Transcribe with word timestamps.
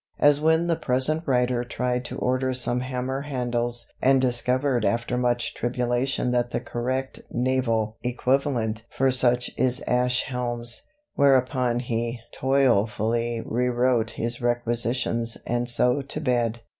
As 0.17 0.41
when 0.41 0.65
the 0.65 0.75
present 0.75 1.21
writer 1.27 1.63
tried 1.63 2.05
to 2.05 2.17
order 2.17 2.55
some 2.55 2.79
hammer 2.79 3.21
handles 3.21 3.85
and 4.01 4.19
discovered 4.19 4.83
after 4.83 5.15
much 5.15 5.53
tribulation 5.53 6.31
that 6.31 6.49
the 6.49 6.59
correct 6.59 7.21
naval 7.29 7.97
equivalent 8.01 8.83
for 8.89 9.11
such 9.11 9.51
is 9.59 9.81
'ash 9.85 10.23
helms.' 10.23 10.87
Whereupon 11.13 11.81
he 11.81 12.19
toilfully 12.33 13.43
rewrote 13.45 14.09
his 14.17 14.41
requisitions 14.41 15.37
'and 15.45 15.69
so 15.69 16.01
to 16.01 16.19
bed.' 16.19 16.61